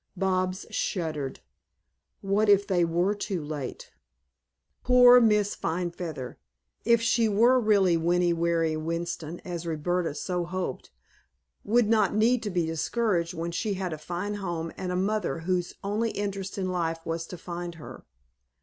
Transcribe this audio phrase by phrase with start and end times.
[0.17, 1.41] Bobs shuddered.
[2.21, 3.91] What if they were too late?
[4.83, 6.39] Poor Miss Finefeather,
[6.83, 10.89] if she were really Winnie Waring Winston, as Roberta so hoped,
[11.63, 15.75] would not need be discouraged when she had a fine home and a mother whose
[15.83, 18.03] only interest in life was to find her.